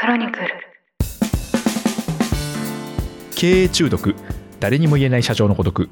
[0.00, 0.48] クロニクル。
[3.34, 4.14] 経営中毒。
[4.60, 5.90] 誰にも言えない社長の孤独。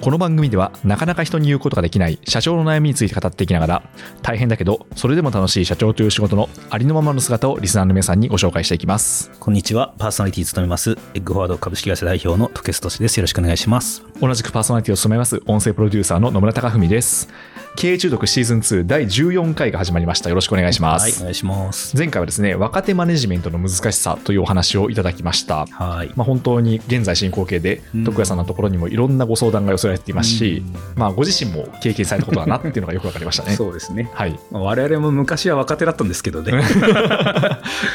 [0.00, 3.82] この番組ではなかなか人に言うことができない社長の悩みについて語っていきながら
[4.22, 9.94] 大変だけどそれでも楽しい社長という仕事のありのままの姿をリスナーの皆さんにご紹介していきますこんにちは。
[9.98, 13.16] パーソナリティ務めます、エッグフォワード株式会社代表の時須俊です。
[13.18, 14.02] よろしくお願いします。
[14.20, 17.28] 同じくパーソナリティを務めます音声プロデューサーの野村貴文です
[17.76, 21.94] 経営中毒シーズン2第14回が始まりましたよろしくお願いします、はい、お願いします。
[21.96, 26.10] 前回はですね若手マネジメントの難しさというお話をいただきましたはい。
[26.16, 30.62] まあ、本当に現在進行形でうん徳谷さんのところにもいろんなご相談が寄せられていますし、
[30.94, 33.56] まあ、ご自身も経験されたことだなっていうのがよくわかりましたね。
[33.56, 34.10] そうですね。
[34.12, 36.52] はい、まあ、我々も昔は若手だったんですけどね。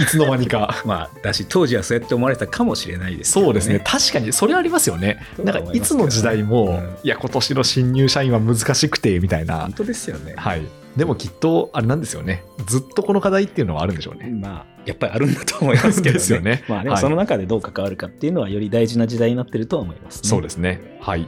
[0.01, 0.81] いつの間にか。
[0.85, 5.19] まあ、だし、当時はそうやって思われたかもしれないですけどそうですね確かにそれありますよね。
[5.43, 10.33] なんかいつの時代も、うんいや今年の新入社員は難しくてみたいな本、当ですよね。
[10.37, 10.61] はい、
[10.95, 14.29] でもきっとあれなんですよねずっとこの課題っていうのはあるんでしょうね。
[14.29, 16.13] まあ、やっぱりあるんだと思いますけどね。
[16.13, 20.29] ですよねまあ、ではいもその中でどう関わるかっていうのはより大事な時代になってるとは思いますね。
[20.29, 20.97] そうですね。
[21.01, 21.27] はい。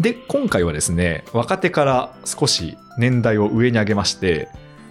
[0.00, 4.48] で、今回はですね、若手から少し年代を上に上げまして、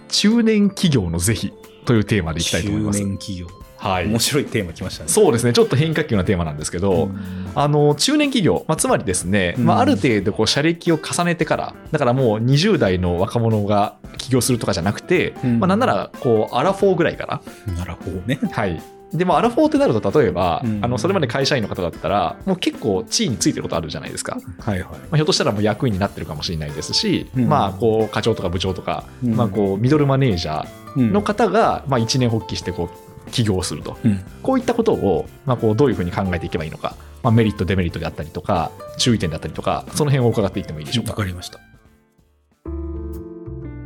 [0.08, 1.52] 中年企業の是非
[1.84, 2.98] というテーマでいきたいと思います。
[2.98, 3.46] 中年企業。
[3.76, 4.18] はい面。
[4.18, 5.10] 白いテーマ来ましたね。
[5.10, 17.42] そうですね、ちょっと変化球なテーマなんですけど、んあの中年企業、まあ、つまりですね、まあ、うんある程度こう社歴を重ねてから、だからもう20代の若者が起業するとかじゃなくて、うんまあ、なんならこうアラフォーぐらいから、
[17.74, 18.38] なるほどね。
[18.52, 18.80] はい、
[19.14, 20.84] でもアラフォーってなると例えば、うん。
[20.84, 24.88] あのそれまで会社員の方だったらもう結構地位についてることあるじゃないですか、はいはい。
[24.88, 27.48] まあ、ひょっとしたらもう役員になってるかもしれないですし、うん。
[27.48, 29.36] まあこう課長とか部長とか、うん。
[29.36, 32.90] まあ、こうミドルマネージャーのの、方がまあ一年発起してこ
[33.26, 33.96] う起業すると。
[34.04, 34.20] うん。
[34.42, 41.12] こういったことをまあこうどういうふうに考えていけばいいのか、まあ、メリットデメリットであったりとか注意点であったりとかその辺を伺っていってもいいでしょうか。
[41.12, 41.24] わか。
[41.24, 41.73] りました。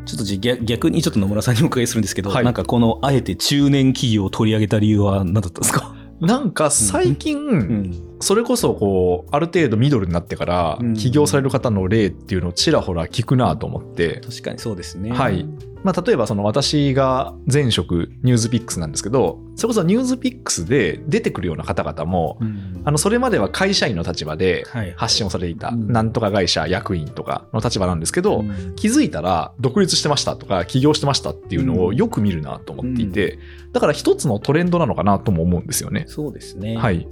[0.09, 2.45] ちょっとじ逆逆にちょっと野村さんにお伺いするんですけど、はい。
[2.45, 10.95] なんかこのあえて中年企業を取り上げた理由は何だったんですか、なんか最近、それこそこうある程度ミドルになってからうん。
[10.95, 15.11] 起業される方の例っていうのをちらほら聞くなと思って、確かにそうですね。
[15.11, 15.47] はい。
[15.85, 22.83] まあ、例えばその私が前職ニュースピックスなんですけどそれこそニュースピックスで出てくるような方々もうん。
[22.85, 24.93] あのそれまでは会社員の立場ではい。
[24.97, 25.93] 発信をされていたうん。
[25.93, 28.75] なんとか会社役員とかの立場なんですけど、うん。
[28.75, 33.39] 気づいたら独立してましたとか起業してましたっていうのをよく見るなと思っていて、
[33.73, 36.07] だから一つのトレンドなのかなとも思うんですよね。
[36.09, 36.77] そうですね。
[36.77, 37.07] はい、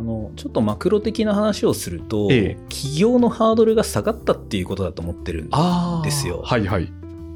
[0.00, 2.58] あのちょっとマクロ的な話をすると、ええ。
[2.70, 6.40] 企業のハードルが下がったっていうことだと思ってるんあですよ。
[6.42, 6.90] はいはい。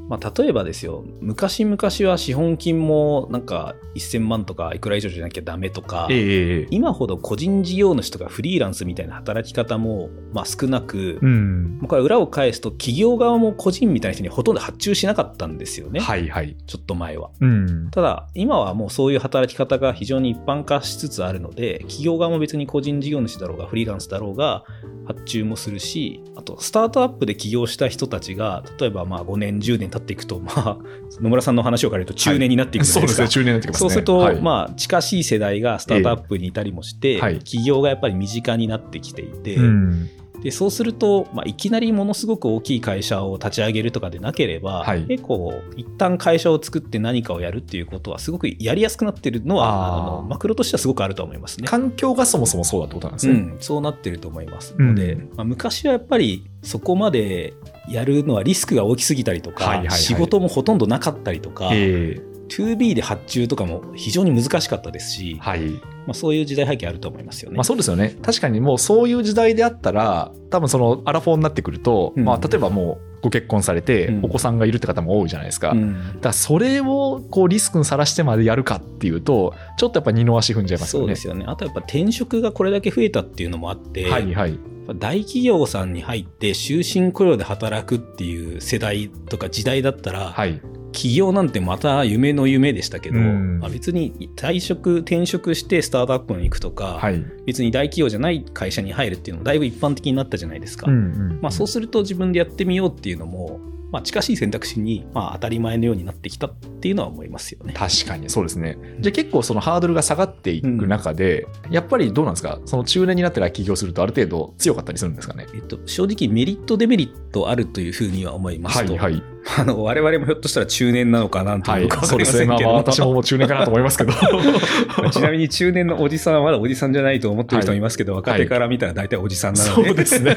[0.07, 1.77] まあ、例えばですよ昔々
[2.09, 11.79] は資本金もなんか1000万とかいくら以上じゃなきゃダメとか、ええええ今ほど個人事業主とかフリーランスみたいな働き方もまあ少なく、うん。
[11.87, 16.55] これ裏を返すと企業側も個人みたいな人にほとんど発注しなかったんですよね、はいはい。
[16.67, 17.31] ちょっと前は。
[17.39, 17.89] うん。
[17.91, 24.63] ただ今はもうそういう働き方が非常に一般化しつつあるので企業側も別に個人事業主だろうがフリーランスだろうが
[25.07, 30.77] 発注もするしあとスタートアップで起業した人たちが例えばまあ5年10年経っていくとまあ
[31.21, 33.79] 野村さんの話を借りると中年になっていくじゃないですか、そうですね、中年になってきますね。
[33.79, 34.41] そうすると、はい。
[34.41, 37.39] まあ、近しい世代がスタートアップにいたりもして、ええはい。
[37.39, 40.09] 企業がやっぱり身近になってきていて、うん。
[40.45, 51.67] でそうすると、まあ、いきなりものすごく大きい会社を立ち上げるとかでなければ、はい結構一旦会社を作って何かをやるっていうことはすごくやりやすくなってるのはあのマクロとしてはすごくあると思いますね。
[51.67, 53.33] 環境がそもそもそうだってことなんですね。
[53.33, 57.53] うん、そうなってると思いますうんので、まあ、昔はやっぱりそこまで
[57.89, 65.81] やるのはリスクが大きすぎたりとか、はいはいはい仕事もほとんどなかったりとか、ええ 2B で発注とかも非常に難しかったですし、はい。
[66.05, 67.57] まあ、そういう時代背景あると思いますよね。
[67.57, 68.17] まあそうですよね。
[68.21, 75.69] 確かにもうそういう時代であったら、多分そのアラフォーになってくると、うんまあ例えばもうご結婚されてうんお子さんがいるって方も多いじゃないですか。
[75.69, 81.03] だうんからそれをこうリスクにさらしてまでやるかっていうと、ちょっとやっぱ二の足踏んじゃいますよね。
[81.03, 81.45] そうですよね。
[81.47, 84.59] あとやっぱ転職がこれだけ増えたっていうのもあって、はいはい。
[84.97, 90.61] 大企業さんに入って終身雇用で働くっていう世代とか時代だったら、はい。
[90.95, 97.23] 企業なんてまた夢の夢でしたけど、うんまあ、別に退職転職してスタートアップに行くとか、はい。
[97.45, 100.89] 別に大企業じゃない会社に入るっていうのもだいぶ一般的になったじゃないですか。
[100.89, 100.99] うんう
[101.35, 103.59] んまあ、そうすると自分でやってみようっていうのも、
[103.91, 107.73] まあ、近しい選択肢にまあ当たり前のようになってきたっていうのは思いますよね。
[107.73, 108.77] 確かにそうですね。
[108.99, 112.59] じゃあ結構そのハードルが下がっていく中で、やっぱりどうなんですか？
[112.65, 115.45] その中年になってから起業するとある程度強かったりするんですかね？
[115.53, 119.23] えっと、正直メリットデメリットあるというふうには思いますと、はいはい。
[119.57, 121.97] あの我々もひょっとしたら中年なのかなんてはいいうのか。
[121.97, 122.45] 分かそうですね。
[122.47, 124.13] まあ 私ももう中年かなと思いますけど。
[125.11, 130.35] ちなみに中年のおじさんはまだおじさんじゃないと思ってる人もいますけど、若手から見たら大体おじさんなので、そうですね。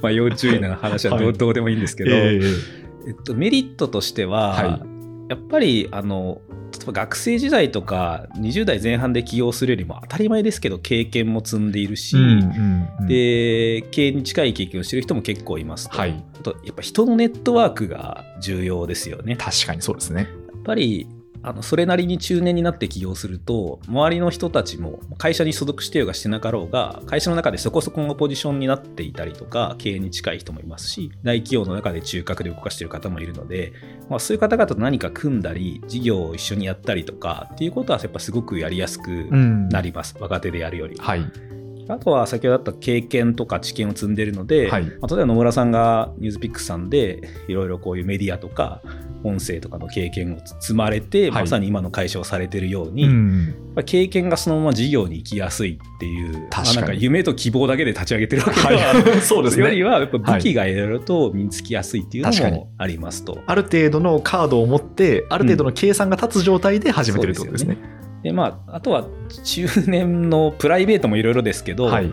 [0.00, 2.40] まあ要注意な話はどう,、はいどうでもいいんですけど、ええ
[3.08, 4.80] えっと、メリットとしては、は
[5.32, 6.42] やっぱりあの
[6.72, 19.36] 例えば学生時代とか20代前半で起業するよりも当たり前ですけど経験も積んでいるし、うんうんうん、で経営に近い経験をしてる人も結構いますと,、はい、あとやっぱ人のネットワークが重要ですよね。
[19.36, 20.28] 確かにそうですね。
[20.52, 21.06] やっぱり
[21.42, 33.72] あのそれなりに中年になって起業すると周りの人たちも会社に所属してようがしてなかろうが会社の中でそこそこのポジションになっていたりとか経営に近い人もいますし大企業の中で中核で動かしている方もいるので、
[34.08, 40.96] まあ、そういう方々と何か組んだり事業を一緒にやったりとかっていうことはやっぱすごくやりやすくなります、若手でやるより。
[40.96, 44.84] はいあとは先ほどあった経験とか知見を積んでるので、はい。
[44.84, 48.82] まあ例えば野村さんがニュースピックスさんでいろいろこういうメディアとか
[49.24, 51.42] 音声とかの経験を積まれて、はい。
[51.42, 53.54] まさに今の会社をされてるように、うん。
[53.84, 56.64] 経験がそのまま事業に行きやすいっていう確かに。
[56.66, 59.64] まあなんか夢と希望だけで立ち上げてるわけでは、はい、 そうですね。
[59.64, 63.38] よりはやっぱ武器がいろいろと身につきやすいっていうのもありますと。
[63.46, 67.76] ある程度のカードを持って、ある程度の計算が立つ状態で始めてるってことですね。
[68.22, 69.04] でまあ、あとは
[69.44, 72.06] 中年のプライベートもいろいろですけど、はい。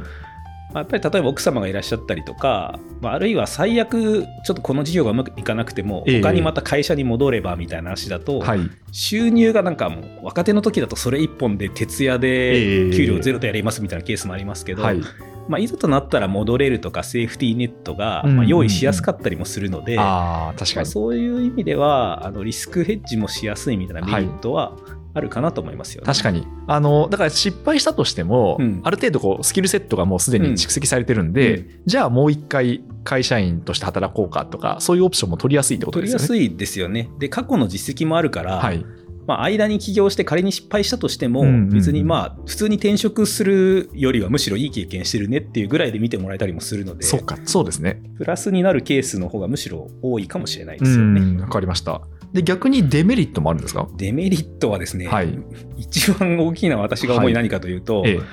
[0.71, 8.59] まあやっぱり例えば奥様がいらっしゃったりとか、まあ、あるいは最悪ちょっとこの事業がうまくいかなくてもええ他にまた会社に戻ればみたいな話だと、はい。
[8.91, 15.01] 収入がなんかもう若手の時だとそれ一本で徹夜ええで給料ゼロでやりますみたいなケースもありますけど、はい。
[15.47, 20.89] まあ、いざとなったら戻れるとかセーフティーネットがうんまあ用意しやすかったりもするので、ああ、確かまあに。
[20.91, 24.77] そういう意味ではあのリスクヘッジもしやすいみたいなメリットは
[25.13, 26.06] あるかなと思いますよね。
[26.06, 26.45] 確かに。
[26.67, 36.39] あの、だから失敗したとしても、うんある程度こう、スキルセットがもうすでに蓄積されてるんで、うんじゃあもう一回会社員として働こうかとか、そういうオプションも取りやすいってこと取ですよね。
[36.39, 37.09] りやすいですよね。
[37.17, 38.85] で過去の実績もあるから、はい。
[39.29, 48.01] まあ、間に起業して仮に失敗したとしても、うんうんうん別にまあ普通に転職するよりはむしろいい経験してるねっていうぐらいで見てもらえたりもするのでそうか、そうですね。
[48.17, 51.21] プラスになるケースの方がむしろ多いかもしれないでうすよね。
[51.21, 52.01] ん、わかりました。
[52.33, 53.87] で、逆にデメリットもあるんですか？
[53.97, 55.37] デメリットはですね、はい
[55.77, 58.15] 一番大きいのは私が思い何かというと、ええ。
[58.15, 58.23] やっ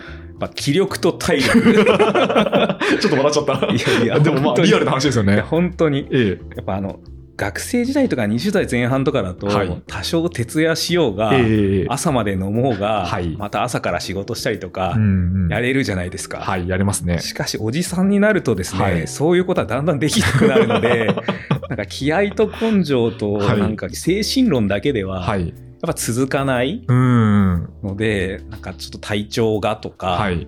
[0.40, 1.62] ぱ気力と体力。
[1.72, 3.66] ちょっと笑っちゃった。
[3.66, 5.40] いやいやでもまあ、リアルな話ですよね。
[5.40, 7.00] 本当にえやっぱあの
[7.38, 11.38] 学生時代とか20代前半とかだと、はい多少徹夜しようが、え。
[11.40, 11.86] ええ。
[11.88, 15.02] 朝まで飲もうが、はいまた朝から仕事したりとか、うん
[15.44, 16.38] うんやれるじゃないですか。
[16.38, 17.18] はい、やれますね。
[17.20, 21.14] しかし、おじさんになるとですね、はいそういうことはだんだんできなくなるので、
[21.68, 25.54] なんか気合と根性と、はいなんか精神論だけでは、やっはい。
[25.82, 27.68] ぱ続かないうん。
[27.82, 30.46] ので、なんかちょっと体調がとか、はい。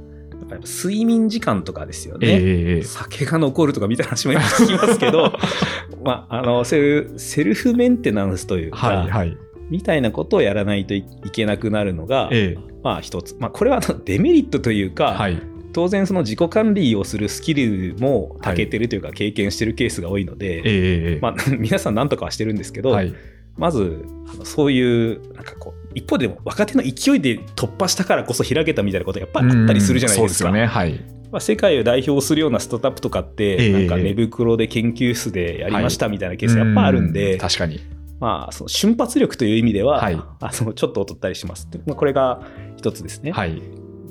[0.51, 2.33] やっぱ睡眠時間とかですよえね。
[2.33, 2.37] え
[2.77, 2.83] ええ。
[2.83, 5.33] 酒が残るとかみたいな話も聞きますけど、
[6.05, 9.37] まあ、あの、そういうセルフメンテナンスというか、はい、はい。
[9.71, 12.59] みたいなことをやらないといけなくなるのが、ええ。
[12.83, 13.37] まあ一つ。
[13.39, 15.39] まあこれはデメリットというか、はい。
[15.79, 21.21] 当然その自己管理をするスキルも長けてるというか経験してるケースが多いので。
[21.23, 23.15] まあ 皆さん何とかはしてるんですけど、はい。
[23.57, 24.05] まず
[24.43, 30.49] そういうなんかこう一方でも若手の勢いで突破したからこそ開けたみたいなことやっぱりあったりするじゃないですか。
[30.49, 30.67] うんそうですよね。
[30.67, 31.01] はい。
[31.31, 37.79] まあ、世界を代表するようなスタートアップとかって、ええなんか寝袋で研究室でやりましたみたいなケースやっぱあるんで、う確かに。
[38.19, 41.71] まあその瞬発力という意味では、はいあのちょっと劣ったりします。
[41.71, 42.43] でまあこれが
[42.77, 43.31] 一つですね。
[43.31, 43.63] はい。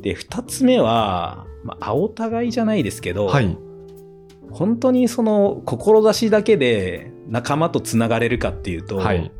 [0.01, 3.57] で二つ目は、まあ、お互いじゃないですけど、はい。
[4.49, 9.31] 本当にその志だけで仲間とつながれるかっていうと、はい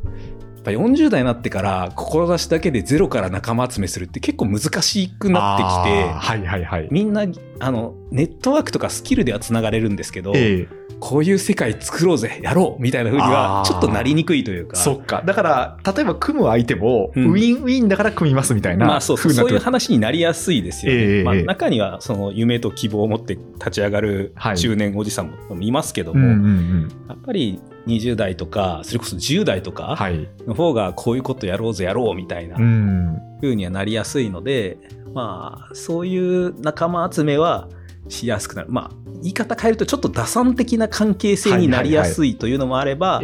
[0.57, 6.89] やっぱ40代になってから志だけでゼロから仲間集めするって結構難しくなってきてはいはいはい。
[6.91, 7.25] みんな
[7.59, 15.21] あのネットワークとかスキルではつながれるんですけど、ええこういう世界作ろうぜやろうみたいな風にはちょっとなりにくいというかそっか。
[15.25, 18.87] だから、例えば組む相手も、うんウィンウィンだから組みますみたいな。
[18.87, 21.23] まあそうそうそういう話になりやすいですよね。
[21.23, 26.89] まあ、ええええ中にはその夢と希望を持って立ち上がるはい中年おじさんもいますけども、うんうんうん。
[27.09, 30.27] やっぱり20代とかそれこそ10代とかはい。
[30.47, 33.19] の方がこういうことやろうぜやろうみたいなうん。
[33.41, 34.77] 風にはなりやすいので、
[35.17, 37.67] まあそういう仲間集めは
[38.07, 38.69] しやすくなる。
[38.69, 43.19] まあ言い方変えるとちょっと打算的な関係性になりやすいというのもあれば、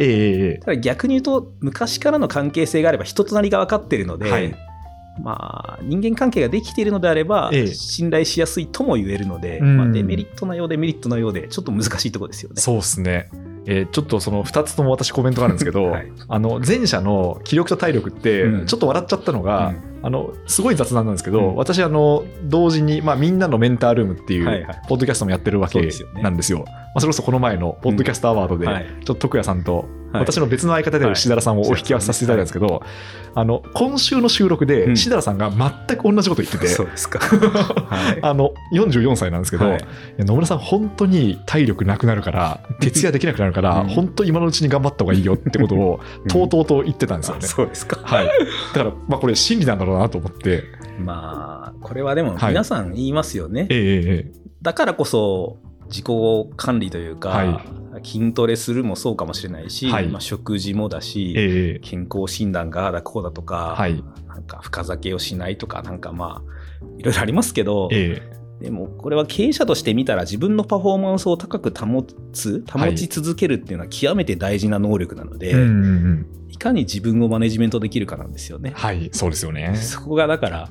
[0.80, 4.54] 逆に言うと昔からの関係性があれば人となりが分かっているので、はい。
[5.22, 7.66] まあ人間関係ができているのであれば、ええ。
[7.68, 9.76] 信頼しやすいとも言えるので、うん。
[9.76, 12.60] まあ、デメリットのようでメリットのようでちょっと難しいところですよね。
[12.60, 13.30] そうですね。
[13.66, 16.10] えーちょっとその2つとも私コメントがあるんですけど、 はい。
[16.26, 18.66] あの前者の気力と体力ってうん。
[18.66, 19.72] ちょっと笑っちゃったのが、
[20.04, 21.56] あのすごい雑談なんですけど、うん。
[21.56, 26.22] 私あの同時に、まあ、みんなのメンタールームっていう、はいはいポッドキャストもやってるわけそうですよね。
[26.22, 26.58] なんですよ。
[26.58, 28.86] まあ、それこそこの前のポッドキャストアワードで、はい。
[28.86, 30.22] ちょっと徳谷さんと、はい。
[30.22, 32.82] 私の別の相方であるしだらさんをお引き合わせさせていただいたんですけど、
[33.34, 34.96] あの今週の収録でうん。
[34.96, 37.18] しだらさんが全く同じこと言ってて、そうですか。
[37.88, 38.18] はい。
[38.20, 39.76] あの44歳なんですけど、
[40.18, 43.88] 野村さん、本当に体力なくなるから、徹夜できなくなるから、うん。
[43.88, 47.46] 本当、今のうちに頑張った方がいいよってことを、とうとうと言ってたんですよあね。
[47.46, 47.98] そうですか。
[48.02, 48.32] はい、だ
[48.82, 50.64] から、まあ、これ、真理なんだろうなと思って、
[50.98, 52.50] まあ、これはでもはい。
[52.50, 53.66] 皆さん言いますよね。
[53.70, 55.58] ええええだからこそ、
[55.88, 56.06] 自己
[56.56, 57.62] 管理というか、は
[58.02, 60.08] 筋トレするもそうかもしれないし、はい。
[60.08, 64.02] まあ、食事もだし、ええ健康診断がだこうだとか、はい。
[64.26, 68.22] なんか深酒をしないとか、なんかまあ、いろいろありますけど、え
[68.60, 78.72] でもこれは経営者として見たら自分のパフォーマンスを高く保つ、保ち続けるっていうのは極めて大事な能力なので、えうんうんうんいかに自分をマネジメントできるかなんですよね。
[78.76, 79.74] はい、そうですよね。
[79.74, 80.68] そこがだから、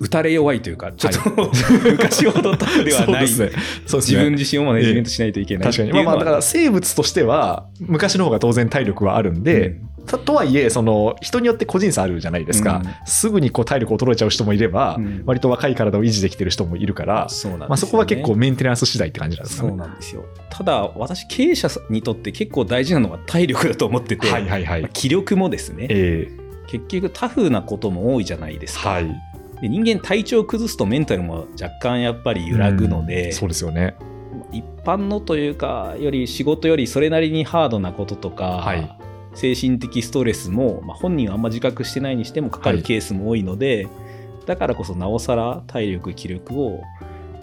[0.00, 1.30] 打たれ弱いというか、ちょっと、
[1.90, 3.62] 昔ほどタフではない、そうですね。
[3.62, 6.04] ね自分自身をマネジメントしないといけないって確かに。
[6.04, 12.80] まあだから生物としては、昔の方が当然体力はあるんで、うんたとはいえ、その、人によって個人差あるじゃないですか。
[12.84, 19.76] うんすぐにこう体力衰えちゃう人もいれば、うん割と若い体を維持できてる人もいるから、そねまあ、そこは結構メンテナンス次第って感じなんですかそうね。
[19.78, 20.24] なんですよ。
[20.48, 24.90] ただ、私、経営者にとって結構大事なのは体力だと思ってて、はいはいはいまあ。
[24.92, 26.28] 気力もですね、え
[26.68, 28.90] 結局タフなことも多いじゃないですか。
[28.90, 29.14] ーはい。
[29.60, 33.96] で人間体調を崩すとメンタルも若干やっぱり揺らぐので、うんそうですよね。
[34.52, 38.96] 一般のというかより仕事よりそれなりにハードなこととか、はい
[39.36, 43.86] 精神的ストレスも、まあ、本人はあんま自覚してないにしてもかかるはいケースも多いので、
[44.46, 46.82] だからこそなおさら体力気力を、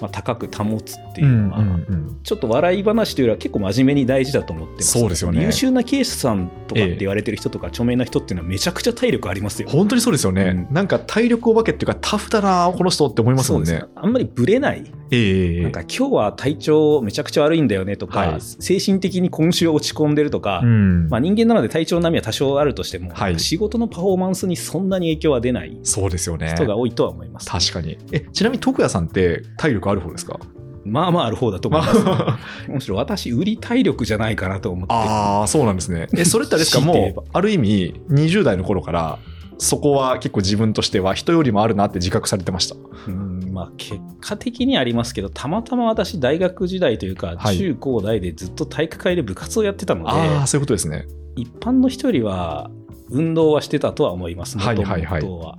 [0.03, 9.67] まあ、高く保つっていうのは、うんうんうんちょっと笑い話というよりは結構真面目に大事だと思ってますそうですよね優秀な経営者さんとかっええて言われてる人とか著名な人っていうのはめちゃくちゃ体力ありますよ。
[9.67, 10.67] 本当にそうですよね。
[10.69, 13.89] うんなんか体力お化けっていうかタフだな、この人って思いますもんねそうです。
[13.95, 26.53] あんまりブレないええなんか今日は体調めちゃくちゃ悪いんだよねとか、はい精神的に今週落ち込んでるとか、うんまあ、人間なので体調の波は多少あるとしても、はい仕事のパフォーマンスにそんなに影響は出ないそうですよね。
[26.55, 27.49] 人が多いとは思います。
[27.49, 27.97] 確かに。
[28.11, 30.39] え、ちなみに徳谷さんって体力ある方ですか？
[30.85, 32.71] まあまあある方だと思います。
[32.71, 34.93] むしろ私、売り体力じゃないかなと思って。
[34.93, 36.09] ああ、そうなんですね。
[36.17, 36.81] え、それってあれですか？
[36.81, 39.19] もう、ある意味、20代の頃から、
[39.59, 42.75] そこは結構自分としては人よりもあるなって自覚されてました。
[43.07, 51.05] うんまあ、結果的にありますけど、たまたま私、大学時代というか、はい中高大でずっと体育会で部活をやってたので、ああ、そういうことですね。
[51.37, 52.71] 一般の人よりは
[53.09, 55.57] 運動はしてたとは思います、はいはいはいは。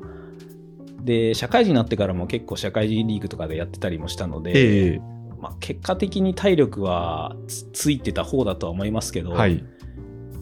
[1.05, 5.01] で、社会人になってからも結構社会人リーグとかでやってたりもしたので、え
[5.39, 9.65] まあ、結果的に体力はつついてた方だとは思いますけど、えはい。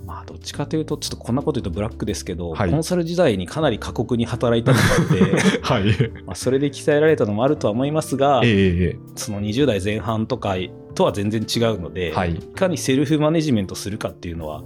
[0.06, 6.22] まあ、どっちかというと、ちょっとこんなこと言うとブラックですけど、はいコンサル時代にかなり過酷に働いたのがあって、 はい。
[6.24, 10.54] まあそれで鍛えられたのもあるとは思いますが、えええその20代前半とか
[10.94, 12.34] とは全然違うので、えはい。
[12.34, 14.62] いかにセルフマネジメントするかっていうのは、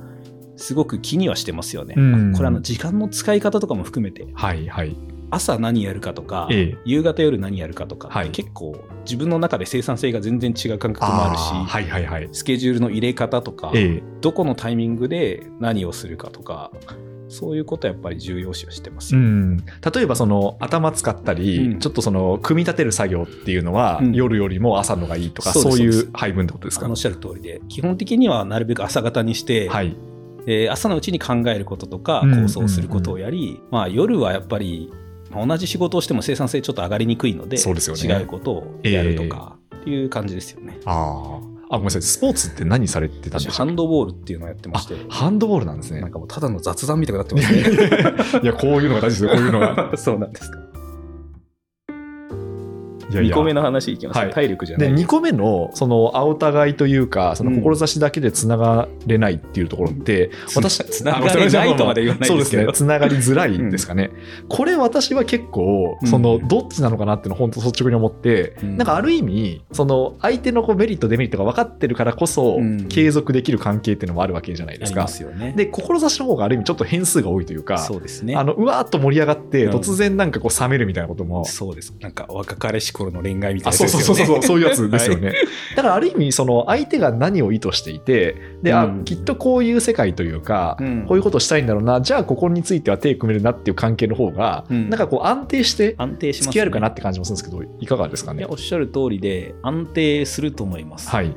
[0.57, 1.95] すごく気にはしてますよね。
[1.97, 4.67] うんこれあの時間の使い方とかも含めて、はい。
[4.67, 4.97] はい。
[5.31, 6.79] 朝何やるかとか、ええ。
[6.85, 8.31] 夕方夜何やるかとか、はい。
[8.31, 12.29] 結構自分の中で生産性が全然違う感覚もあるし、ーはいはいはい。
[12.33, 14.03] スケジュールの入れ方とか、ええ。
[14.21, 16.71] どこのタイミングで何をするかとか、
[17.29, 19.15] そういうことはやっぱり重要視はしてます。
[19.15, 19.21] よ。
[19.21, 21.79] うん、例えばその頭使ったり、うん。
[21.81, 24.13] ちょっとその組み立てる作業っていうのは、うん。
[24.13, 26.89] 夜よりも朝のがいいとかそういそう配分ってことですか？
[26.89, 29.97] おっしゃる通りで、基本的にはなるべく朝方にして、はい。
[30.47, 35.06] で朝のうちに考えることとかうん構想することをやり、まあ、夜はやっぱりまあ
[35.45, 38.21] 同じ仕事をしても生産性ちょっと上がりにくいのでそうですよね。
[38.21, 40.79] 違うことをやるとかっていう感じですよね。
[40.85, 41.57] あー。
[41.69, 42.03] あごめんなさい。
[42.03, 44.95] スポーツって何されてたんで私したっけハンドボールっていうのをやってまあして。
[45.09, 46.01] ハンドボールなんですね。
[46.01, 48.41] なんかもうただの雑談みたいになってますね。
[48.43, 49.31] いやこういうのが大事ですよ。
[49.31, 50.59] こういうのが そうなんですか。
[53.11, 54.31] いやいや2個目の話いきます、はい。
[54.31, 54.95] 体力じゃない。
[54.95, 62.73] で2個目のその青互いというかその志だけでつながれないっていうところって、私つながれないとまで言わないそうですけどね。
[62.73, 64.11] つながりづらいですかね、
[64.49, 66.49] これ私は結構そのうん。
[66.49, 68.77] どっちなのかなっていうのを本当率直に思って、うん。
[68.77, 72.89] なんかある意味その相手のこうメリットデメリットが分かってるからこそうん。
[72.89, 75.55] 継続できる関係っていうのもあるわけじゃないですか、ね。
[75.57, 78.37] で志の方がある意味ちょっと変数が多いというかそうですね。
[78.37, 79.73] あのうわーっと盛り上がってうん。
[79.75, 81.95] 突然なんかこう冷めるみたいなことも、そうです。
[82.01, 85.31] なんか若かりし頃の恋愛みたいなあそうそうそうそうそういうやつですよね。
[85.31, 85.35] ね。
[85.75, 89.05] だからある意味その相手が何を意図していてで、あうん。
[89.05, 91.07] きっとこういう世界というか、うん。
[91.07, 94.91] こういうことをしたいんだろうなじゃあここについては手組めるなっていう関係の方が、うん。
[94.91, 98.47] なんかこう安定して安定し付き合えるかなって感じもするんですけどいかがですかね？
[98.49, 101.09] おっしゃる通りで安定すると思います。
[101.09, 101.35] はい。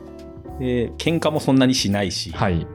[0.59, 2.67] で喧嘩もそんなにしないし、はい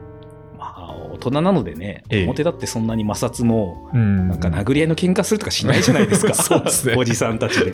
[1.31, 2.23] 人なのでね、ええ。
[2.23, 4.27] 表だってそんなに摩擦もうん。
[4.29, 6.33] なんか殴り合いの喧嘩するとかしないじゃないですか。
[6.69, 6.95] すね。
[6.97, 7.71] おじさんたちで。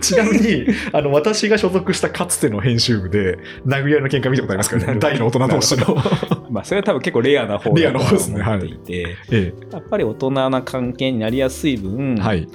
[0.00, 4.98] ちなみに、あの、私が所属したかつての編集部で、殴り合いの喧嘩見たことありますからね。
[4.98, 5.96] 大の大人同士の。
[6.50, 12.22] まあそれは多分結構レアな方だと思っていて、えやっぱり大人な関係になりやすい分、え。
[12.22, 12.48] はい。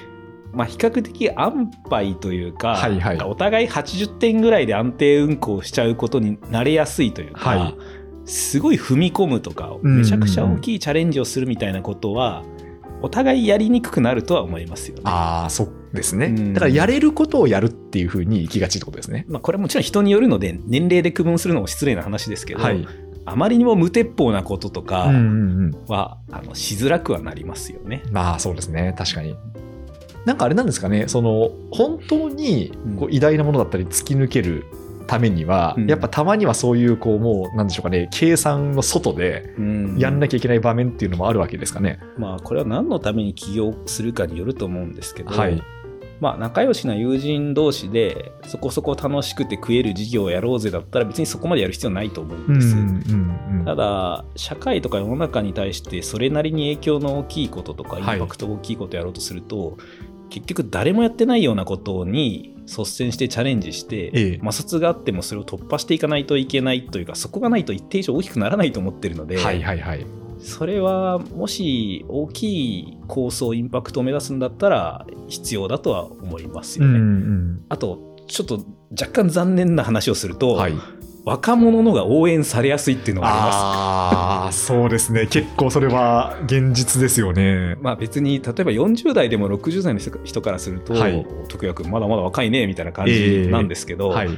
[0.54, 3.18] まあ、比較的安牌というか、はいはい。
[3.20, 7.78] お互い80点ぐらいで安定運行しちゃうことになれやすいというか、はい
[8.28, 12.44] すごい踏み込むとかめちゃくちゃ大きいチャレンジをするみたいなことは
[13.02, 15.04] お互いやりにくくなるとは思いますよね。
[15.06, 16.54] ああ、そうですねうん。
[16.54, 19.26] だから、やれることをやるっていうふうに行きがちってことですね。
[19.30, 22.88] まあ、これはもちろん人によるので年齢で区分するのも失礼な話ですけど、はい。
[23.26, 25.24] あまりにも無鉄砲なこととかうんうんう
[25.70, 25.76] ん。
[25.88, 28.02] は、あのしづらくはなりますよね。
[28.12, 29.36] まあそうですね、確かに。
[30.26, 34.66] なんかあれなんですかね、その本当にこうう偉大なものだったり突き抜ける
[35.08, 42.00] ためには、うんやっぱたまにはそういうこうもうなんでしょうかね、計算の外でうんやんなきゃいけない場面っていうのもあるわけですかね。
[42.18, 45.62] まあこれは何のために起業するかによると思うんですけど、はい。
[46.20, 52.76] まあ仲良しな友人同士でそこそこ楽しくて食える事業をやろうぜだったら別にそこまでやる必要ないと思うんです。
[52.76, 53.66] うんうんうん。
[53.66, 59.78] ただ社会とか世の中に対してそれなりに影響の大きいこととかインはいパクト大きいことやろうとすると、
[60.30, 70.06] 結局誰もやってないようなことに率先してチャレンジして、ええ摩擦があってもそれを突破していかないといけないというかそこがないと一定以上大きくならないと思ってるので、はいはいはい。
[70.40, 77.00] それはもし大きい構想インパクトを目指すんだったら必要だとは思いますよね。
[77.00, 80.74] んあとちょっと若干残念な話をすると、はい。
[81.28, 84.66] 若者のが応援されやすいっていうのがあります。
[84.66, 85.28] ああ、そうですね。
[85.28, 87.76] 結構それは現実ですよね。
[87.82, 94.30] まあ別に例えば40代でも60代の人からすると、はい徳也君まだまだ若いねみたいな感じなんですけど、はい。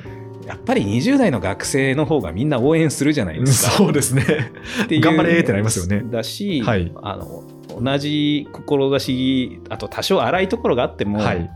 [0.48, 3.72] やっぱり20代の学生の方がみんな応援するじゃないですか。
[3.72, 4.52] そうですね。
[4.90, 7.44] 頑張れってなりますよねだし、はいあの
[7.80, 11.52] 同じ志あと多少荒いところがあっても、はい。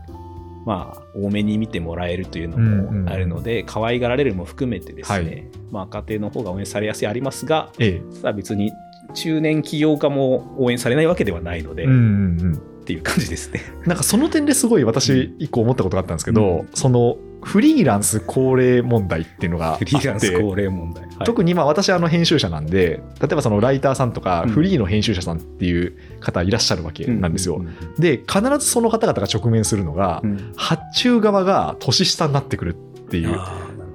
[0.64, 8.14] まあ、多めに見てもらえるというのうんうんもあるので、可愛がられるも含めてですね、まあ、家庭の方が応援されやすいありますが、ええ。
[8.14, 8.72] さあ別に
[9.14, 12.62] 中年起業家も応援されないわけではないので、うんうんうん。
[12.84, 13.62] っていう感じですね。
[13.86, 16.68] なんかその点ですごい私一個思ったことがあったんですけど、うん。
[16.74, 21.04] そのフリーランス高齢問題っていうのがあっフリーランスて高齢問題。
[21.04, 21.24] はい。
[21.24, 24.50] 特に今私あの編集者なんで例えばそのライターさんとかうん。
[24.50, 27.56] フリーの編集者さんっていう方いらっしゃるわけなんですよ。
[27.56, 30.52] うんうんで必ずその方々が直面するのが、うん。
[30.56, 33.38] 発注側が年下になってくるっていう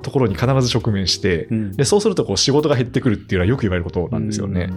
[0.01, 1.71] ところに必ず直面してどうん。
[1.75, 4.69] でそうするとこう仕事が減ってくるっていうのはよく言われることなんですよね。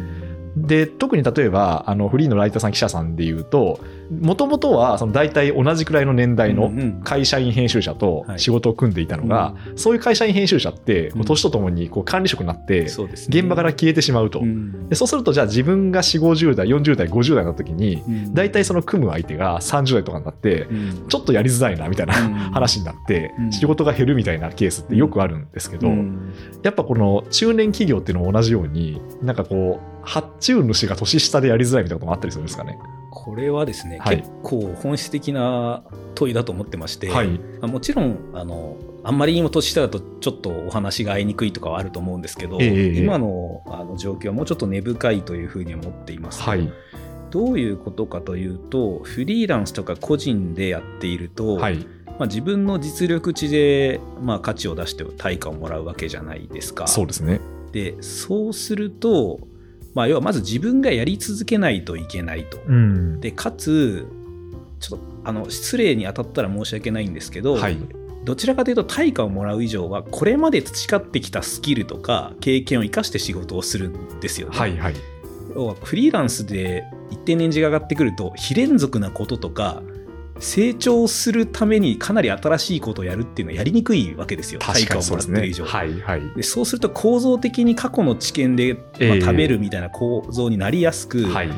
[0.56, 8.38] で特に例えばあのフリーのライターさん記者さんでいうともともとはその大体同じくらいの年代のうんうん会社員編集者とはい。
[8.38, 12.82] 仕事を組んでいたのが、そういう会社員編集者ってこううん年とともにこう管理職になって
[13.28, 14.88] 現場から消えてしまうと、うん。
[14.88, 18.34] でそうするとじゃあ自分が4 5 0代40代50代の時にうん。
[18.34, 21.08] 大体その組む相手が30代とかになってうん。
[21.08, 22.32] ちょっとやりづらいなみたいなうん。
[22.34, 23.52] 話になってうん。
[23.52, 26.32] 仕事が減るみたいなケースってよくあるんですけど、うん。
[26.62, 32.78] やっぱこの中年企業っていうのも同じようになんかこう発注主が年下でやりづらいみたいなこともあったりするんですかね。
[33.10, 35.84] これはですね、はい結構本質的な
[36.14, 46.42] 問いだと思ってまして、はいあもちろんあのあんまりにも年下だとちょっとお話が合いにくいとかはあると思うんですけど、ええええ今のあの状況はもうちょっと根深いというふうに思っています。
[46.42, 46.72] はい
[47.30, 51.78] どういうことかというとフリーランスとか個人でやっていると、はい
[52.18, 56.86] まあ、自分の実力値で、まあ、価値を出して対価をもらうわけじゃないですか。
[56.86, 57.40] そうですね。
[57.72, 59.40] でそうすると、
[59.94, 62.58] まあ、要はまず自分がやり続けないといけないと。
[62.66, 64.06] うんでかつ
[64.80, 67.76] ちょっとあの失礼に当たったら申し訳ないんですけど、はい
[68.24, 74.56] どちらかというと対価をもらう以上はこれまで培ってきたスキルとか経験を生かして仕事をするんですよね。
[74.56, 74.94] はいはい
[75.54, 79.82] 要はフリーランスで一定年次が上がってくると非連続なこととか
[80.38, 84.60] 成長するためにかなり新しいことをやるっていうのはやりにくいわけですよ。
[84.60, 85.32] 対確か価をにそうですね。
[85.32, 85.64] もらってる以上。
[85.64, 86.36] はいはい。
[86.36, 89.20] でそうすると構造的に過去の知見で、まあええ。
[89.20, 91.50] 食べるみたいな構造になりやすく、はい。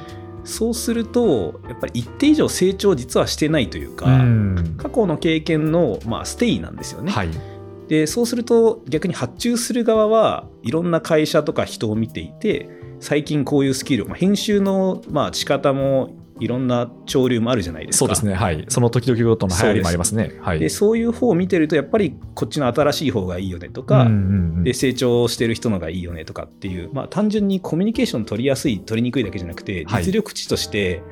[0.44, 4.74] そうするとやっぱり一定以上成長実はしてないというか、うん。
[4.76, 7.10] 過去の経験の、まあ、ステイなんですよね。
[7.10, 7.28] はい。
[7.88, 12.68] でそうすると逆に発注する側はいろんな会社とか人を見ていて
[13.00, 17.98] 最近こういうスキル、まあ、編集の、まあ、仕方もいろんな潮流もあるじゃないですか。
[18.00, 18.34] そうですね。
[18.34, 18.64] はい。
[18.68, 20.32] その時々ごとの流行りもありますね。
[20.40, 20.58] はい。
[20.58, 24.16] でそういう方を見てるとやっぱりこっちの新しい方がいいよねとか、うんうんう
[24.60, 24.64] ん。
[24.64, 30.04] で成長してる人のがいいよねとかっていう、まあ、単純にコミュニケーション取りやすい取りにくいだけじゃなくてはい。
[30.04, 31.02] 実力値として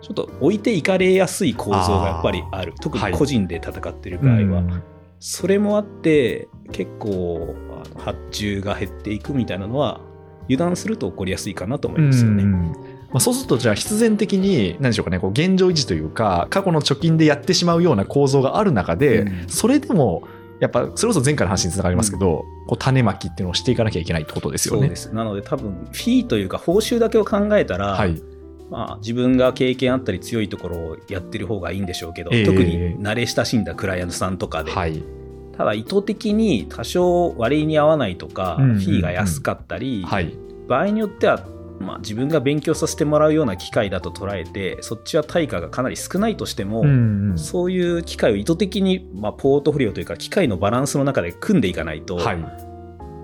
[0.00, 2.74] ちょっと置いていかれやすい構造がやっぱりある。
[2.80, 4.82] 特にはい個人で戦ってる場合は、うん
[5.24, 7.54] それもあって結構
[7.96, 10.00] 発注が減っていくみたいなのは
[10.46, 12.42] 油断すると起こりやすいかなと思いますよね。
[12.42, 19.48] うんまあ、そうするとじゃあ必然的に何でしょうかねこう現状維持というか過去の貯金でやってしまうような構造がある中で、うん。
[19.48, 20.26] それでも
[20.60, 24.82] やっぱそれこそ前回の話につながりますけど、こう種まきっていうのをしていかなきゃいけないってことですよね。
[24.82, 25.12] そうです。
[25.12, 28.22] なので多分フィーというか報酬だけを考えたら、はい、
[28.70, 32.46] まあ、自分が経験あったり強いところをやってる方がいいんでしょうけど、ええ。
[32.46, 35.02] 特に慣れ親しんだクライアントさんとかで、はい、
[35.56, 38.78] ただ意図的に多少割に合わないとか、うんうんうん。
[38.78, 40.34] フィーが安かったり、はい、
[40.68, 41.44] 場合によっては、
[41.82, 47.38] まあ、自分が勉強させてもらうような機会だと捉えてそっちは対価がかなり少ないとしても、うんうん。
[47.38, 52.38] そういう機会を意図的に、まあ、ポートフォリオというか機械のバランスの中で組んでいかないと、はい、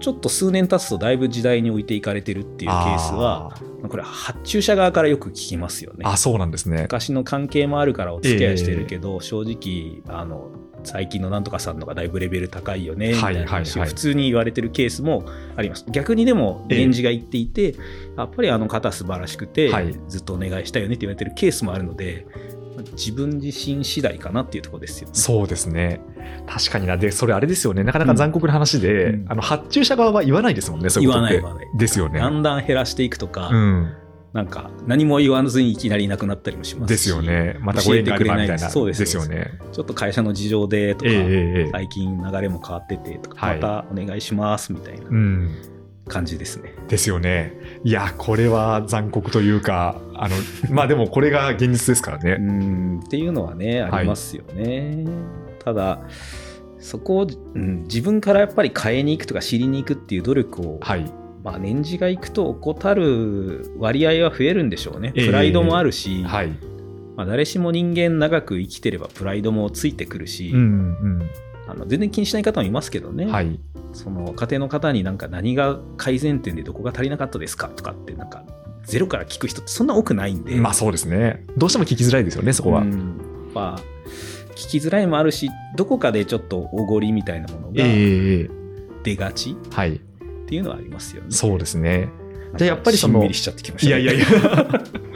[0.00, 3.54] ちょっと数年経つとだいぶ時代に置いていかれてるっていうケースは
[3.88, 6.04] これは発注者側からよく聞きますよね。
[6.04, 6.82] あそうなんですね。
[6.82, 10.50] 昔の関係もあるからお付き合いしてるけど、正直あの
[10.84, 15.24] 最近のなんとかさんのがだいぶレベル高いよねみたいな話普通に言われてるケースも
[15.56, 17.74] あります逆にでもええ源氏が言っていて、
[18.16, 22.26] やっぱりあの方素晴らしくて、はいずっとお願いしたいよねって言われてるケースもあるので
[22.92, 25.14] 自分自身次第かなっていうところですよね。
[25.14, 26.00] そうですね。
[26.46, 26.96] 確かにな。
[26.96, 27.84] で、それあれですよね。
[27.84, 31.34] なかなか残酷な話で、うんあの発注者側は言わないですもんね、そういうことって。
[31.34, 32.20] 言わない言わないですよね。
[32.20, 33.94] だんだん減らしていくとか、うん。
[34.32, 37.56] なんか何も言わずにいきなりいなくなったりもしますしですよね。
[37.60, 38.70] またご縁があればみたいな。
[38.70, 39.58] そうですよね。
[39.72, 45.54] ちょっと会社の事情でとか、ええええええ最近流れも変わっててとか、はいまたお願いしますみたいなうん。
[46.08, 46.74] 感じですね。
[46.88, 47.52] ですよね。
[47.84, 50.34] いや、これは残酷というか、あの、
[50.74, 52.36] まあでもこれが現実ですからうね。
[52.36, 55.04] んっていうのはねありますよね。
[55.64, 56.00] ただ
[56.78, 61.10] そこを、うん自分からやっぱり変えに行くとか知りに行くっていう努力を、はい。
[61.48, 65.12] まあ、年次が行くと怠る割合は増えるんでしょうね。
[65.14, 66.48] ええプライドもあるし、はい。
[67.16, 71.30] まあ、誰しも人間長く生きてればプライドもついてくるし、うん
[71.66, 73.24] あの全然気にしない方もいますけどね。
[73.24, 73.30] うん。
[73.30, 73.58] はい。
[73.94, 78.44] その家庭の方になんか何が改善点でどこが足りなかったですかとかってなんか
[78.84, 81.46] ゼロから聞く人ってそんな多くないんで、まあそうですね。
[81.56, 82.82] どうしても聞きづらいですよね、そこは。
[82.82, 83.80] うんまあ
[84.54, 88.50] 聞きづらいもあるしどこかでちょっとおごりみたいなものがええええ
[89.04, 90.00] 出がちはい。
[90.48, 91.30] っていうのはありますよね。
[91.30, 92.08] そうですね。
[92.56, 94.68] じゃあやっぱりそのしんみりしちゃってきましたね、いやいやいや。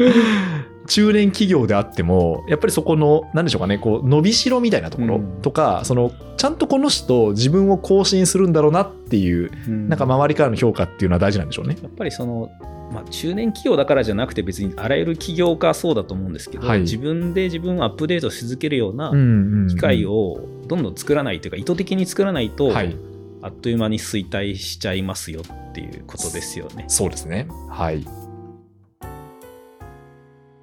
[0.86, 11.78] 中年企業であっても、やっぱりそこの、なんでしょうかね、こう、伸びしろみたいなところうんとか、その、ちゃんとこの人、自分を更新するんだろうなっていう、うんなんか周りからの評価っていうのは大事なんでしょうね。
[11.80, 12.50] やっぱりその、
[12.92, 22.94] まあ、中年企業だからじゃなくて別にあらゆる企業がそうだと思うんですけど、はい自分で自分をアップデートし続けるようなうん機会をどんどん作らないというか意図的に作らないと、はい。
[23.42, 26.84] あっという間に衰退しちゃいますよっていうことですよね。
[26.88, 27.48] そうですね。
[27.68, 28.04] はい。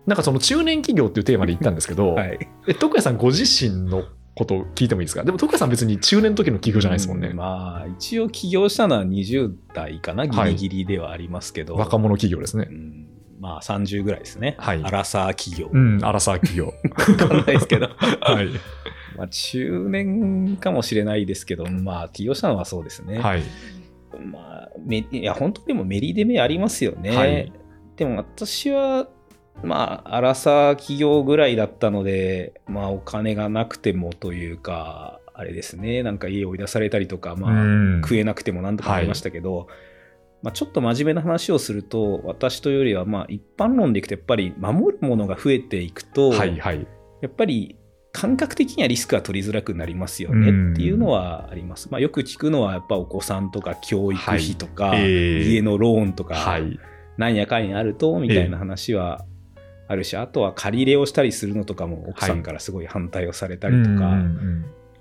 [0.08, 2.40] なんかその中年企業っていうテーマで言ったんですけど、 はい。
[2.68, 5.24] え徳谷さんご自身のことを聞いてもいいですか？
[5.24, 7.28] でも徳谷さん別に中年の時の企業じゃないですもんね。
[7.28, 12.74] うまあ、一応起業したのは20代かな、ギリギリではありますけど、若者企業ですねう。
[12.74, 13.06] ん
[13.40, 14.56] まあ30ぐらいですね。
[14.58, 15.70] はいアラサー企業。
[15.72, 16.74] うん、アラサー企業。
[16.74, 17.90] わかんないですけど。
[18.22, 18.50] はい。
[19.20, 23.20] まあ中年かもしれないですけど、まあ起業したのはそうですね。
[23.20, 23.44] はい。
[24.26, 27.16] まあ、めいや、本当にもメリデメありますよね。
[27.16, 27.52] はい
[27.96, 29.10] でも私は、
[29.62, 39.68] まあ、アラサー企業ぐらいだったので、まあ、お金がなくてもというか、あれですね、なんか家を追い出されたりとか、まあ、うん食えなくてもなんとかありましたけど、
[40.42, 46.88] まあ、ちょっと真面目な話をすると、私というよりは、まあ、一般論でいくと、やっぱり守るものが増えていくと、はいはい。
[47.22, 47.76] やっぱり
[48.12, 51.90] 感覚的にはリスクが取りづらくなりますよねっていうのはあります。
[51.92, 56.80] まあ、よく聞くのは、やっぱお子さんとか教育費とか、家のローンとか、はい。
[57.18, 59.26] なんやかんやあると、みたいな話は
[59.88, 64.18] あるし、あとは借り入れをしたりするのとかも奥さんからすごい反対をされたりとか、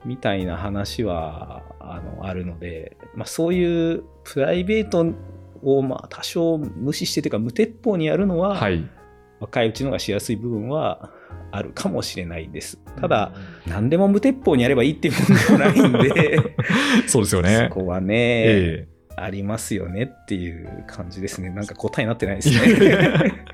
[0.05, 5.07] みたいな話はあのあるので、まあ、そういうプライベート
[5.63, 8.59] をまあ多少無視してというか無鉄砲にやるのは。
[9.41, 11.13] 若いうちのがしやすい部分は
[11.51, 12.79] あるかもしれないです。
[13.01, 13.33] ただ、
[13.67, 16.39] 何でも無鉄砲にやればいいっていうものではないんで、
[17.09, 17.81] そうですよねそ。
[17.81, 18.89] こはね、え
[19.21, 21.51] ありますよねっていう感じですね。
[21.51, 23.45] なんか答えになってないでえすね。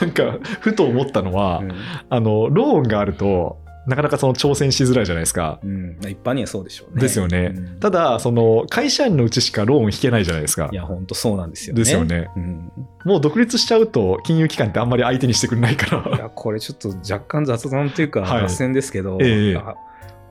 [0.00, 1.72] なんか、ふと思ったのは、うん
[2.10, 5.60] あの、ローンがあると、なかなかその挑戦しづらいじゃないですか。
[5.62, 7.00] うん、一般にはそうでしょうね。
[7.00, 7.52] ですよね。
[7.54, 10.74] うんただ、その、会社員のうちしかローン引けないじゃないですかい。
[10.74, 11.78] や、本当そうなんですよね。
[11.82, 12.28] ですよね。
[12.36, 12.72] うん、
[13.04, 16.18] もう独立しちゃうと、金融機関ってあんまり相手にしてくれないかいら。
[16.18, 19.74] や、これちょっと若干雑談というか、はい脱線ですけど、ええあ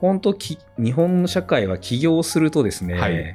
[0.00, 3.34] 本当き、日本の社会は起業するとですね、はい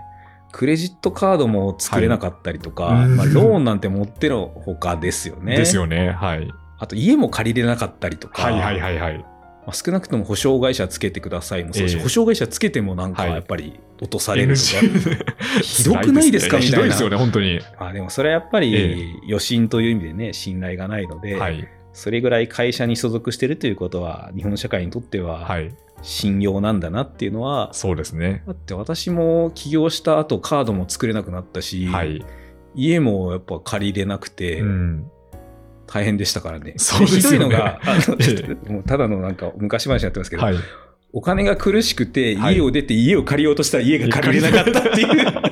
[0.52, 5.56] クレジットカードも作れなかったりとか、はいうんまあ、ローンなんて持ってのほかですよね。
[5.56, 6.12] ですよね。
[6.12, 6.52] はい。
[6.78, 9.26] あと家も借りれなかったりとか、はいはいはいはい。
[9.66, 16.58] まあ、少なくとも保証会社つけてくださいもそうし、ええ保証会社つけてもなんかはいやっぱり落とされるとか、NG ひどくないですか？
[16.58, 17.60] みたいなひどいですよね、本当に。
[17.80, 21.68] まあでもそれはやっぱえり余震という意味でね、信頼がないので、はい。
[21.94, 25.72] それぐらい会社に所属してるということは、日本社会にとってははい。
[26.02, 28.42] 信用なんだなっていうのは、そうですね。
[28.48, 32.26] だって私も起業した後カードも作れなくなったし、はい。
[32.74, 35.06] 家もやっぱ借りれなくて、うん。
[35.92, 36.74] 大変でしたからね。
[36.78, 38.18] そうですよねひどいのが、あの
[38.68, 40.56] えもうただのなんか昔話になってますけど、はい。
[41.14, 45.52] お金が苦しくてはい家を出て家を借りようとしたら家が借りれなかったっていう。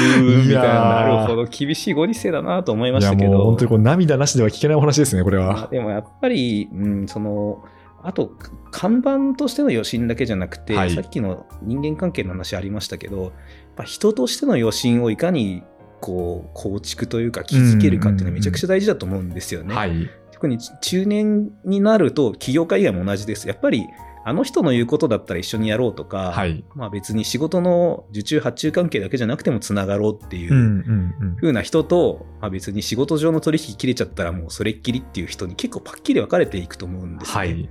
[0.00, 3.32] うーんみたいな、なるほど、厳しいご時世だなと思いましたけど。
[3.32, 5.68] もう本当にこう涙なしでは聞けないお話ですね、これまあは。
[5.70, 7.62] でもやっぱり、うん、その、
[8.02, 8.32] あと、
[8.70, 13.32] 看板としての余震だけじゃなくて、はいさっきの人間関係の話ありましたけど、やっ
[13.76, 15.62] ぱ人としての余震をいかに
[16.00, 19.74] こう構築というか築けるかっていうのはめちゃくちゃ大事だと思うんですよね。
[19.74, 20.10] はい。
[20.32, 23.46] 特に中年になると起業家以外も同じです。
[23.46, 23.86] やっぱり
[24.24, 26.64] あの人の言うことだったら一緒にやろうとか、はい。
[26.74, 37.34] まあ別に仕事の受注発注関係だけじゃなくてもつながろうっていううんうな人と、まあ、別に仕事上の取引切れちゃったらもうそれっきりっていう人に結構パッキリ分かれていくと思うんですね。
[37.34, 37.68] はい。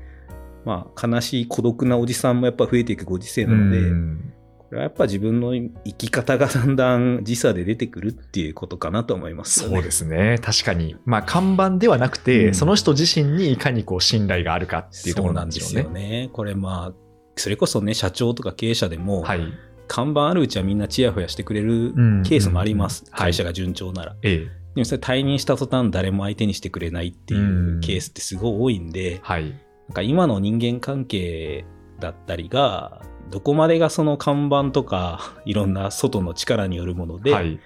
[0.65, 4.34] まあ悲しい孤独なおじさんもやっぱ増えていくご時世なので、うん
[4.71, 9.75] やっぱ自分の生き方がだんだん時差で出てくるっていうことかなと思いますよね。
[9.75, 10.39] そうですね。
[10.41, 10.95] 確かに。
[11.05, 15.84] まあ、看板ではなくて、うんその人自身にいかにこう信頼があるかっていうところなんでしょうね。
[15.84, 16.29] そうなんですよね。
[16.34, 16.93] これまあ、
[17.36, 19.41] それこそね、社長とか経営者でも、はい。
[19.88, 23.05] 看板あるうちはみんなチヤホヤしてくれるうんケースもあります。
[23.08, 24.15] うん会社が順調なら。
[24.21, 24.38] ええ。
[24.75, 29.49] でもそれ退任した途端誰も相手にしてくれないっていううんケースってすごい多いんで、はい。
[29.49, 31.65] なんか今の人間関係
[31.99, 37.60] だったりが、どこまでがその看板とか、 いろんな外の力によるもので、はい。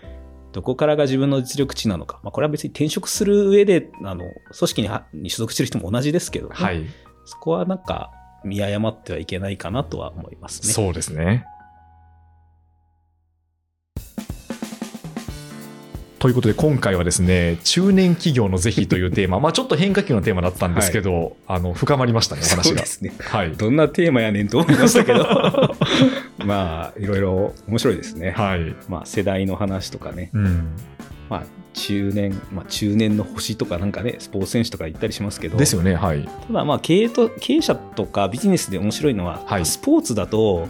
[0.52, 2.20] どこからが自分の実力値なのか。
[2.22, 6.86] まあ、これは別に転職する上で、あの、組織に所属してる人も同じですけど、ねはい。
[7.26, 8.12] そこはなんか
[8.44, 10.74] 見誤ってはいけないかなとは思いますね。
[10.74, 11.48] そうですね。
[16.24, 22.80] ということで今回はですね中年企業の是非というテーマ まあちょっと変化球のテーマだったんですけど、あの深まりましたねお話が。
[22.80, 23.14] ですね。
[23.20, 25.28] はい、どんなテーマやねんと思いましたけど、
[26.46, 28.32] まあ、いろいろ面白いですね。
[28.38, 30.68] はいまあ、世代の話とかね、うん、
[31.30, 36.24] まあ、中年、まあ、中年の星とかなんかね、スポーツ選手とか言ったりしますけど、ですよねはい。
[36.48, 40.70] ただまあ経営と、経営者とかビジネスで面白いのは、はいスポーツだと、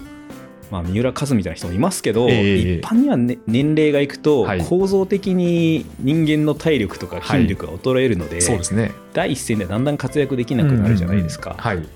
[0.74, 4.66] まあ、三浦和みたいな人もいますけど、ええ一般には、ね、年齢がいくと、はい。
[4.66, 8.92] 構造的に人間の体力とか筋力が衰えるので、そうですね。
[9.14, 11.56] 第一線でだんだん活躍できなくなるじゃないですか。
[11.60, 11.88] はい。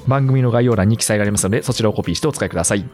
[0.08, 2.88] 番組の概要欄に記載がありますので、そちらをコピーしてお使いください。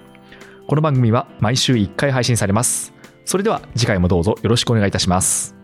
[0.68, 2.94] この番組は毎週1回配信されます。
[3.26, 5.61] それでは次回もどうぞよろしくお願いいたします。